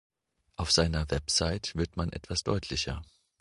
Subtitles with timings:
[0.55, 3.03] Auf seiner Website wird man etwas deutlicher.